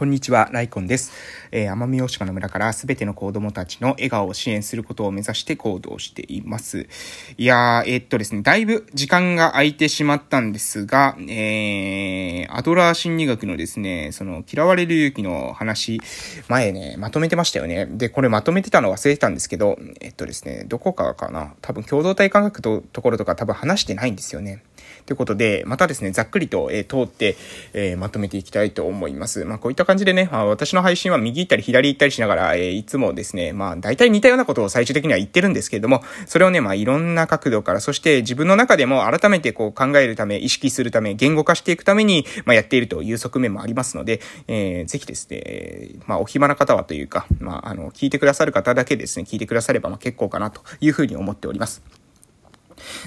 [0.00, 1.12] こんにちは、ライコンです。
[1.52, 6.88] えー、奄美大島の村からすべての子供たちの笑顔を支援することを目指して行動しています。
[7.36, 16.00] いやー、えー、っとですね、だいぶ時間が空いてしまったんですが、えー、アドラー心理学のですね、その、嫌われる勇気の話、
[16.48, 17.84] 前ね、まとめてましたよね。
[17.84, 24.62] で、これまとめてたの忘れてたんですけど、えっとですね、どこかかな多分共同体感覚とところとか多分話してないんですよね。
[25.06, 27.36] ということで、またですね、ざっくりと、えー、通って、
[27.72, 29.44] えー、まとめていきたいと思います。
[29.44, 51.99] まあ、こういった感じでね、まあ、私の配信は右行ったり左行ったりしながら、えー、いつもですね、まあ、大体似たようなことを最終的には言ってるんですけれども、それをね、まあ、いろんな角度から、そして自分の中でも改めてこう考えるため、意識するため、言語化していくために、まあ、やっているという側面もありますので、えー、ぜひですね、まあ、お暇な方はというか、まあ、あの、聞いてくださる方だけですね、聞いてくだされば、まあ、結構かなというふうに思っております。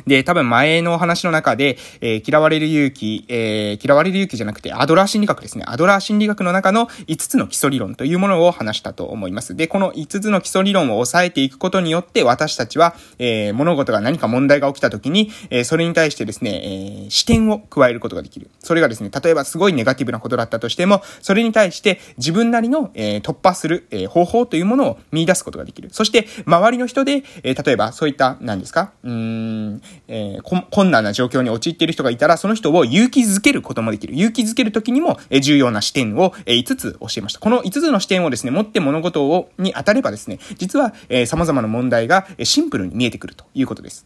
[0.07, 5.63] で、多分前の話の中で、えー、嫌われる勇気、えー、嫌われる勇気じゃなくて、アドラー心理学ですね。
[5.67, 9.55] アドラー心理学の中の5つの基礎理論というものを話したと思います。
[9.55, 18.49] で、この5つの基礎理論を抑えていくことによって、私たちは、えー、物事が何か問題が起きた時に、えー、それに対してですね、えー、視点を加えることができる。
[18.59, 25.89] それがですね、例えばすごいネガティブなことだったとしても、それに対して自分なりの、えー、突破する、えー、方法というものを見出すことができる。
[25.91, 28.91] そして、周りの人で、えー、例えばそういった、何ですか？
[29.03, 29.62] うーん、
[30.08, 34.16] えー、困難な状況に陥っている人がいたら、その人を勇気づけることもできる。
[34.16, 37.39] 勇気づけるときにも、え重要な視点を、え5つ教えました。
[37.39, 44.05] この5つの視点をですね、持って物事を、に当たればですね、実は、え様々な問題がえシンプルに見えてくるということです。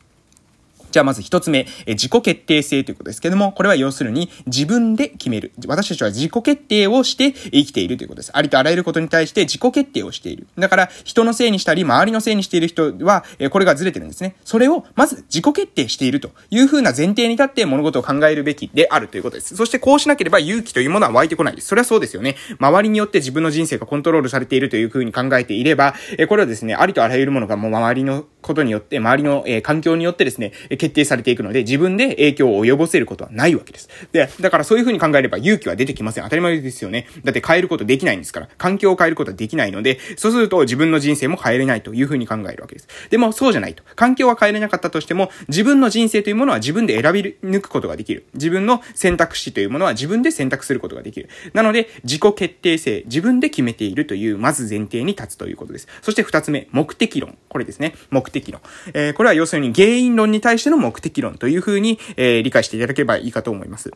[0.91, 5.51] じゃあまず一つ目、え自己決定性ということですけども、これは要するに自分で決める。
[5.67, 8.31] 私たちは自己決定をして生きているということです。
[8.33, 10.47] ありとあらゆることに対して自己決定をしている。
[10.57, 14.35] だから人のせいにしたり、周りのせいにしている人は、えこれがずれてるんですね。
[14.43, 19.55] それをまず自己決定しているというふうな前提に立って物事を考えるべきであるということです。
[19.55, 21.67] そしてこうしなければ勇気というものは湧いてこないです。
[21.67, 22.35] それはそうですよね。
[22.59, 33.89] 周りによって自分の人生がコントロールされているというふうに考えていれば、えこれはですね、ありとあらゆるものがもう周りのことによって、周りの、え環境によってですね、決定されていくので、自分で影響を及ぼせることはないわけです。
[34.11, 36.23] で、だからそういう風に考えれば勇気は出てきません。
[36.23, 37.07] 当たり前ですよね。
[37.23, 38.49] だって変えることできないんですから。
[38.57, 42.87] 環境を変えることはできないので、そうすると自分の人生も変えれないという風に考えるわけです。
[43.09, 43.83] でもそうじゃないと。
[43.95, 48.25] 環境は変えれなかったとしても、自分の人生というものは自分で選び抜くことができる。
[48.33, 51.29] 自分の選択肢というものは自分で選択することができる。
[51.53, 55.87] なので、自己決定性、自分で決めているという、まず前提に立つということです。
[56.01, 57.37] そして二つ目、目的論。
[57.49, 57.95] これですね。
[58.09, 58.61] 目的論。
[58.93, 63.91] えー、これは要するに原因論に対しての目的論という風に、えー、理解していただければいいかと思います。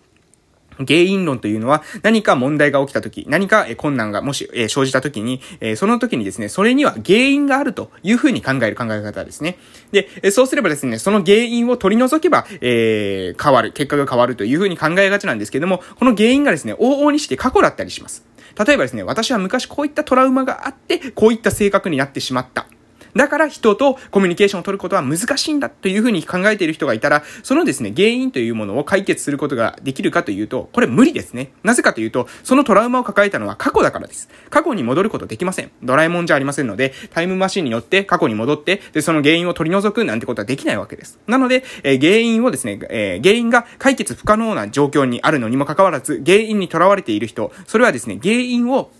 [0.87, 5.41] 原因論というのは何か問題が起きた時、何か困難がもし生じた時に、
[5.75, 9.57] その時にですね、それには原因があるというふうに考える考え方ですね。
[9.91, 18.25] で、そうすればですね、その原因を取り除けば、えー、変わる、結果が変わるというふうに考えがちなんですけども、この原因がですね、往々にして過去だったりします。
[18.65, 22.67] 例えばですね、私は昔こういったトラウマがあって、こういった性格になってしまった。
[23.15, 31.51] だから人とコミュニケーションを取ることは難しいんだというふうに考えている人がいたら、そのですね、原因というものを解決することができるかというと、これ無理ですね。
[31.63, 34.29] なぜかというと、そのトラウマを抱えたのは過去だからです。
[34.49, 35.71] 過去に戻ることできません。
[35.83, 41.19] ドラえもんじゃありませんので、タイムマシンに乗って過去に戻って、で、その原因を取り除くなんてことはできないわけです。
[41.27, 48.91] なので、えー、原因をですね、えー、原因が解決不可能な状況にあるのにもかかわらず、原因にとらわれている人、それはですね、原因を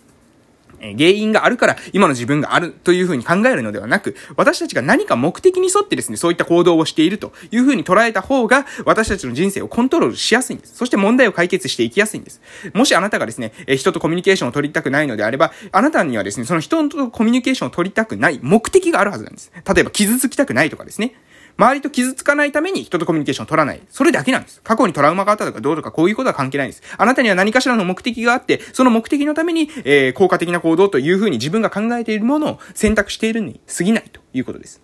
[0.82, 10.76] え原因があるから今の自分があるというふうに考えるのではなく、私たちが何か目的に沿ってですね、そういった行動をしているというふうに捉えた方が、私たちの人生をコントロールしやすいんです。
[10.76, 12.42] そして問題を解決していきやすいんです。
[12.74, 19.52] もしあなたがですね、え人とコミュニケーションを取りたくないのであれば、あなたにはですね、その人とコミュニケーションを取りたくない目的があるはずなんです。
[19.74, 21.16] 例えば傷つきたくないとかですね。
[21.58, 23.82] 周りと傷つかないために人とコミュニケーションを取らない。
[23.90, 24.62] それだけなんです。
[24.64, 26.84] 過去にトラウマがあったとかどうとかこういうことは関係ないんです。
[26.98, 34.82] あなたには何かしらの目的があって、その目的のために、えー、効果的な行動というふうに自分が考えているものを選択しているに過ぎないということです。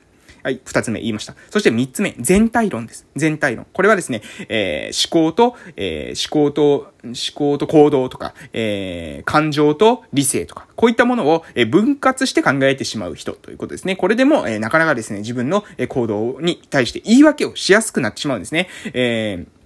[0.48, 1.36] はい、二つ目言いました。
[1.50, 3.06] そして三つ目、全体論です。
[3.18, 3.68] 全体論。
[3.74, 13.98] これはですね、えー、思考と、えー、思考と、思考と行動とか、えー、感情と理性とか、こういったものを、分割して考えてしまう人ということですね。
[13.98, 18.70] これでも、えなかなかですね、自分の行動に対して言い訳をしやすくなってしまうんですね。
[18.94, 19.57] えー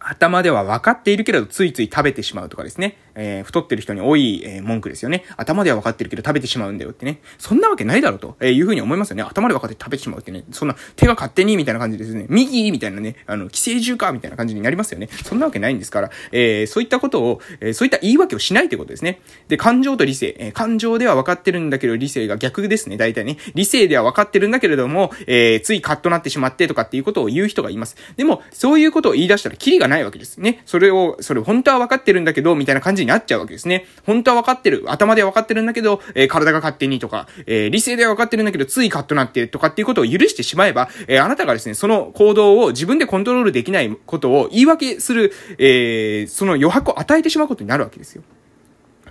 [0.00, 2.96] 頭では分かっているけれど、ついつい食べてしまうとかですね。
[3.14, 5.24] えー、太ってる人に多い、えー、文句ですよね。
[5.36, 7.20] 頭では分かってるけど食べてしまうんだよってね。
[7.36, 9.24] そんなわけないだろうと、えー、いうふうに思いますよね。
[9.24, 10.44] 頭で分かって食べてしまうってね。
[10.52, 12.26] そんな手が勝手にみたいな感じですね。
[12.28, 15.08] 右みたいなね、あの、寄生獣かみたいな感じになりますよね。
[15.24, 19.20] そんなわけないんですから、えー、そういったことを、えー、そういった言い訳をしないということですね。
[19.48, 20.36] で、感情と理性。
[20.38, 22.96] えー、感情では分かってるんだけど、理性が逆ですね。
[22.96, 23.36] 大体ね。
[23.54, 27.96] 理性では分かってるんだけれども、えー、ついカッとなってしまってとかっていうことを言う人がいます。
[28.16, 30.62] でも、そういうことを言い出したらキリがないわけですね。
[30.66, 33.86] それを、それ本当は分かってるんだけど、みたいな感じになっちゃうわけですね。
[34.04, 34.84] 本当は分かってる。
[34.86, 48.22] 頭では分かってるんだけど、えー、体が勝手にとか、えー、理性では分かってるんだけど、ついカッとなってとかっていうことを許してしまえば、えー、あなたがですね、その行動を自分でコントロールできないことを言い訳する、えー、その余白を与えてしまうことになるわけですよ。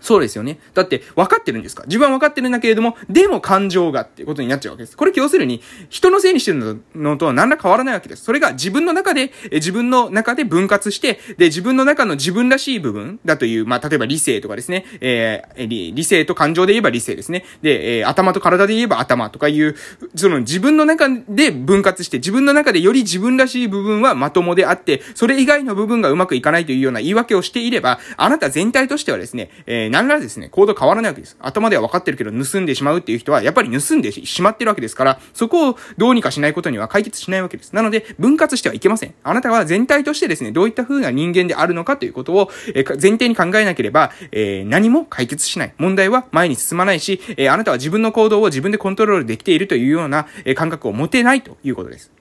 [0.07, 0.59] そうですよね。
[0.73, 1.83] だって、分かってるんですか？
[1.85, 4.95] 自分は分かってるんだけれども、でも感情がっていうことになっちゃうわけです。
[4.95, 8.23] これ、要するに、人のせいにしてるのとは何ら変わらないわけです。
[8.23, 17.43] それが自分の中で、自分の中で分割して、で、自分の中の自分らしい部分だという、まあ、例えば理性とかですね、えー、理理性と感情で言えば理性ですね。
[17.61, 19.75] で、えー、頭と体で言えば頭とかいう、
[20.15, 31.37] その自分の中で分割して、自分の中でより自分らしい部分はまともであって、それ以外の部分がうまくいかないというような言い訳をしていれば、あなた全体としてはですね、えー、何らですね、行動変わらないわけです。
[31.39, 37.73] 頭では分かってるけど、盗んでしまうっていう人は、やっぱり盗んでしまってるわけですから、そこをどうにかしないことには解決しないわけです。
[37.73, 39.15] なので、分割してはいけません。
[39.23, 45.73] あなたは全体としてですね、どういった風な人間であるのかということを、え前提に考えなければ、えー、何も解決しない。
[45.79, 52.11] 問題は前に進まないし、えー、あなたは自分の行動を自分でコントロールできているというような、え感覚を持てないということです。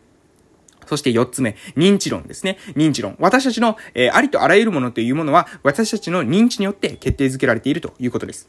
[0.86, 2.58] そして四つ目、認知論ですね。
[2.74, 3.16] 認知論。
[3.18, 8.48] 私たちの、えー、ありとあらゆるものというものは、私たちの認知によって決定づけられているということです。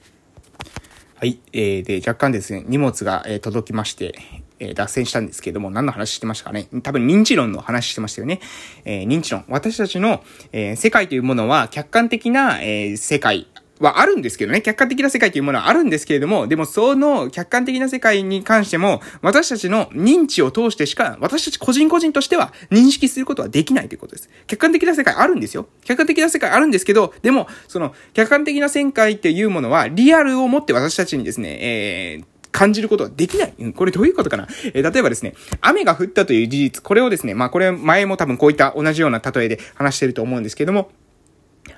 [1.16, 1.40] はい。
[1.52, 4.14] えー、で、若干ですね、荷物が、えー、届きまして、
[4.60, 8.40] え、脱線したんですけれども、何の話してましたかね多分認知論の話してましたよね。
[8.86, 9.46] えー、認知論。
[9.48, 13.48] 私たちの、えー、世界というものは客観的な、えー、世界、
[13.80, 14.62] はあるんですけどね。
[14.62, 24.30] 客観的な世界というものはあるんですけれども、でもその客観的な世界に関しても、私たちの認知を通してしか、私たち個人個人としては認識することはできないということです。
[24.48, 25.68] 客観的な世界あるんですよ。
[25.86, 33.54] 客観的な世界あるんですけど、でも、その、客観的な世界っていうものは、リアルをもって私たちにですね、えー、感じることはできない。
[33.76, 40.90] これどういうことかなえー、例えばですね、雨が降ったという事実、これをですね、まあこれ前も多分こういった同じような例えで話してると思うんですけども、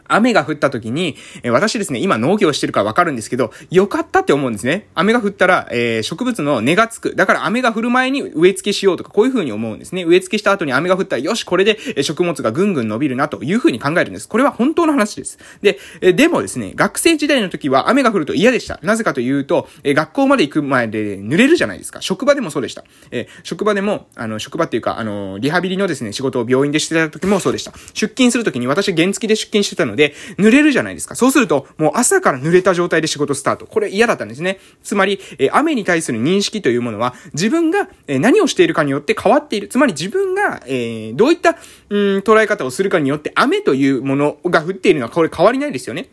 [0.10, 4.88] 雨が降った時に、え私ですね、今農業してるからわかるんですけど、よかったって思うんですね。
[4.96, 7.16] 雨が降ったら、えー、植物の根がつく。
[7.16, 10.04] だから雨が降る前に植え付けしようとか、こういう風に思うんですね。
[10.04, 14.28] 植え付けした後に雨が降ったら、よし、これで食物がぐんぐん伸びるなという風に考えるんです。
[14.28, 15.38] これは本当の話です。
[15.62, 18.80] で、えでもですね、学生時代の時は雨が降ると嫌でした。
[18.84, 22.02] なぜかというと、え学校まで行く前で濡れるじゃないですか。
[22.02, 22.84] 職場でもそうでした。
[23.12, 27.72] え職場でも、あの、職場っていうか、あの、リハビリのですね、仕事を病院でしてた時もそうでした。
[27.94, 31.16] 出勤する時に私は原付で出勤してたので、で濡れるじゃないですか。
[31.16, 33.68] そうすると、もう朝から濡れた状態で仕事スタート。
[33.68, 34.60] これ嫌だったんですね。
[34.82, 39.68] つまり、え雨に対する認識というものは、自分が、え何をしているかによって変わっている。
[39.68, 41.58] つまり自分が、えー、どういった、
[41.90, 46.10] うん、捉え方をするかによって、雨というものが降っているのは、これ変わりないですよね。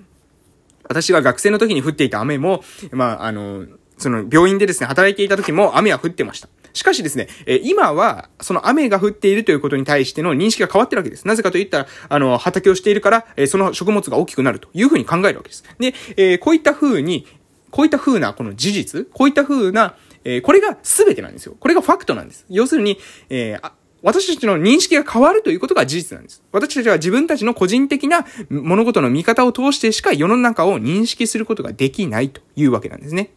[0.89, 3.67] 私が学生の時に降っていた雨も、まあ、あの、
[3.99, 6.49] その病院でですね、働いていた時も雨は降ってました。
[6.77, 11.27] しかしですね、え今は、その雨が降っているということに対しての認識が変わってるわけです。
[11.27, 15.65] なぜかと言ったら、あの、畑をしているから、えその食物が大きくなるというふうに考えるわけです。
[15.79, 17.27] で、え、こういった風に、
[17.71, 21.57] こういった風なこの事実、こういった風な、え、これが全てなんですよ。
[21.59, 22.45] これがファクトなんです。
[22.51, 22.99] 要するに、
[23.31, 23.71] えー、
[24.03, 26.43] 私たちの認識が変わるということが事実なんです。
[26.53, 33.31] 私たちは自分たちの個人的な物事の見方を通してしか世の中を認識することができないというわけなんですね。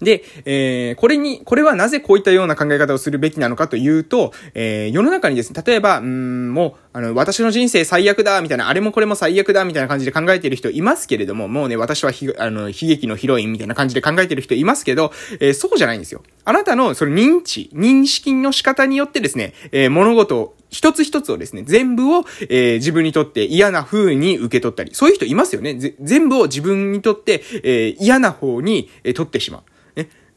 [0.00, 16.22] で、えー、これに、これはなぜこういったような考え方をするべきなのかというと、えー、世の中にですね、例えば、うん、もう、あの、私の人生最悪だ、みたいな、あれもこれも最悪だ、みたいな感じで考えている人いますけれども、もうね、私はひ、あの、悲劇のヒロインみたいな感じで考えている人いますけど、えー、そうじゃないんですよ。
[16.44, 25.94] あなたの、その認知、認識の仕方によってですね、えー、物事一つ一つをですね、全部を、えー、自分にとって嫌な風に受け取ったり、そういう人いますよね。
[26.00, 29.62] 全部を自分にとって、えー、嫌な方に、えー、取ってしまう。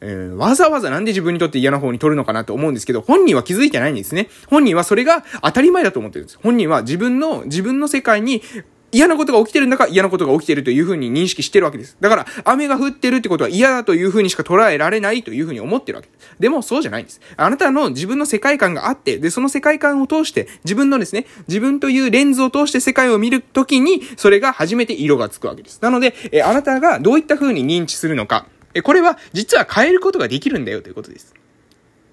[0.04, 4.28] えー、わざわざなんで自分にとって嫌な方に取るのかなと思うんですけど、本人は気づいてないんですね。
[4.48, 6.38] 本人はそれが当たり前だと思ってるんです。
[6.42, 8.42] 本人は自分の、自分の世界に
[8.92, 11.96] 嫌なことが起きてるんだから嫌なことが起きてるというふうに認識してるわけです。
[12.00, 16.30] だから、雨が降ってるってことは嫌だというふうにしか捉えられないというふうに思ってるわけです。
[16.38, 17.20] でも、そうじゃないんです。
[17.36, 25.80] あなたの自分の世界観があって、で、その世界観を通して、自分のですね、自分というレンズを通して世界を見るときに、それが初めて色がつくわけです。
[25.80, 31.34] なので、えあなたがどういったふうに認知するのか、え、これは実は変えることができるんだよということです。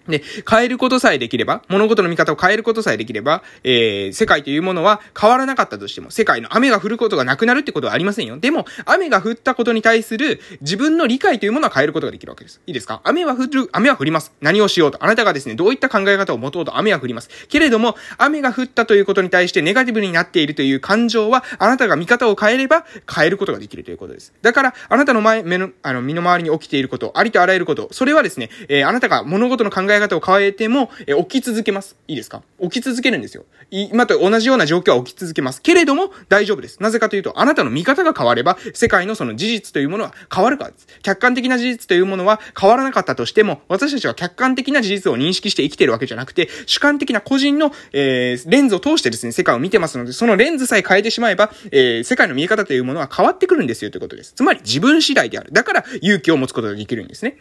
[0.10, 8.38] で、変えることさえできれば、物事の見方を変えることさえできれば、えー、世界というものは変わらなかったとしても、世界の雨が降ることがなくなるってことはありませんよ。
[8.38, 12.62] でも、雨が降ったことに対する自分の理解というものは変えることができるわけです。
[12.68, 13.02] いいですか？
[13.04, 14.34] 雨は降る、雨は降ります。
[14.42, 15.04] 何をしようと？
[15.04, 16.78] あなたがですね、どういった考え方を持とうと？
[16.78, 17.30] 雨は降ります。
[17.48, 24.34] けれども、雨が降ったということに対してネガティブになっているという感情は、あなたが見方を変えれば変えることができるということです。
[24.42, 31.96] だから、あなたの前、目の、あの、身の回りに起きていること、ありとあらゆること、それはですね、えー、あなたが物事の考ええ方を変えても、え起き続けます。
[32.08, 32.42] いいですか？
[32.62, 33.46] 起き続けるんですよ。
[33.72, 35.62] 今と同じような状況は起き続けます。
[35.62, 36.82] けれども、大丈夫です。
[36.82, 40.88] なぜかというと、あなたの見方が変われば、世界のその事実というものは変わるからです。
[41.04, 54.34] 客観的な事実というものは変わらなかったとしても、私たちは客観的な事実を認識して生きてるわけじゃなくて、主観的な個人の、えー、レンズを通してですね、世界を見てますので、そのレンズさえ変えてしまえば、えー、世界の見え方というものは変わってくるんですよということです。
[54.34, 55.52] つまり自分次第である。
[55.52, 57.38] だから勇気を持つことができるんですね。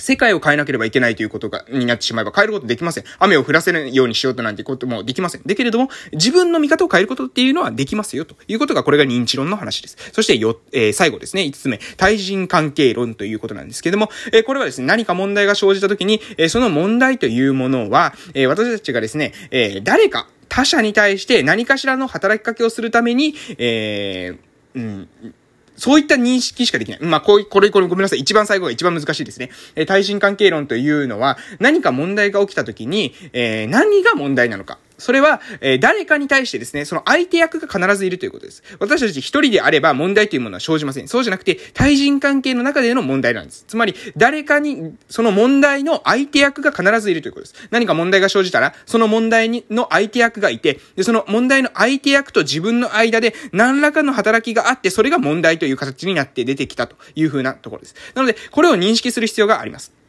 [0.00, 3.04] 世界を変えなければいけないということが、になってしまえば変えることできません。
[3.18, 5.42] 雨を降らせるようにしようとなんてこともできません。
[5.44, 9.96] だけれども、自分の見方を変えることっていうのはできますよ、ということが、これが認知論の話です。
[10.12, 25.08] そしてよ、えー、最後ですね、5つ目、対人関係論ということなんですけども、えー、これはですね、何か問題が生じたときに、えー、その問題というものは、えー、私たちがですね、えー、誰か、他者に対して何かしらの働きかけをするために、えー、うん、
[25.80, 27.00] そういった認識しかできない。
[27.00, 28.18] まあ、こう、これ、これごめんなさい。
[28.18, 29.50] 一番最後が一番難しいですね。
[29.76, 34.78] えー、対人関係論というのは、何か問題が起きた時に、えー、何が問題なのか。
[35.00, 38.62] それは、えー、誰かに対してですね、その相手役が必ずいるということです。
[38.78, 41.08] 私たち一人であれば問題というものは生じません。
[41.08, 43.64] そうじゃなくて、対人関係の中での問題なんです。
[43.66, 47.68] つまり、誰かに、その問題の相手役が必ずいるということです。
[47.70, 57.94] 何か問題が生じたら、その問題にの相手役がいて、で、その問題の相手役と自分の間で何らかの働きがあって、それが問題という形になって出てきたというふうなところです。
[58.14, 59.99] なので、これを認識する必要があります。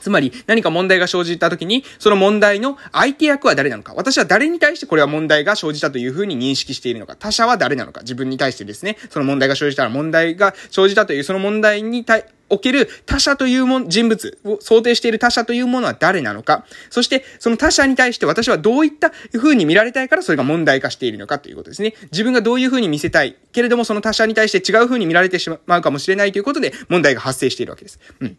[0.00, 3.94] つまり何か問題が生じた時に、その問題の相手役は誰なのか。
[3.94, 7.16] 私は誰に対してこれは問題が生じたというふうに認識しているのか。
[7.16, 8.00] 他者は誰なのか。
[8.00, 16.64] 自分に対してですね、その問題が生じたら問題が生じたというその問題に対、おける他者というもん人物を想定している他者というものは誰なのか。
[16.90, 21.94] そして、その他者に対して私はどういった風に見られたいからそれが問題化しているのかということですね。
[22.10, 23.36] 自分がどういう風に見せたい。
[23.52, 27.98] けれどもその他者に対して違う風に見られてしまうかもしれないということで問題が発生しているわけです。
[28.20, 28.38] うん。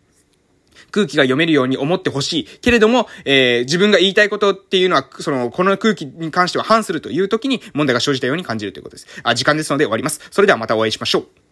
[0.92, 2.46] 空気が読めるように思ってほしい。
[2.60, 9.08] けれども、えー、自分が言いたいことっていうのは、その、この空気に関しては反するという時に問題が生じたように感じるということです。
[9.24, 10.22] あ、時間ですので終わります。
[10.32, 11.49] それではまたお会いしましょう。